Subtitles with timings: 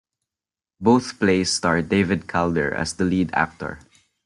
[0.79, 3.77] Both plays star David Calder as the lead actor.